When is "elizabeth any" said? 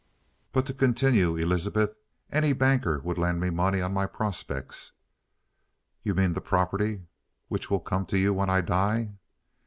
1.35-2.53